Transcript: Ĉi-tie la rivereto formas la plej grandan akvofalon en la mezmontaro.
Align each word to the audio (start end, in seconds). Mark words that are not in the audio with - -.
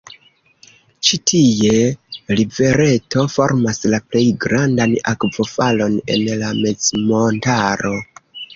Ĉi-tie 1.09 1.73
la 2.15 2.37
rivereto 2.39 3.27
formas 3.35 3.83
la 3.95 4.01
plej 4.15 4.25
grandan 4.47 4.97
akvofalon 5.15 6.01
en 6.17 6.27
la 6.43 6.53
mezmontaro. 6.65 7.97